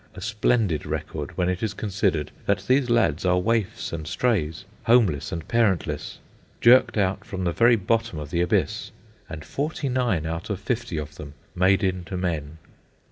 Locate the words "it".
1.47-1.61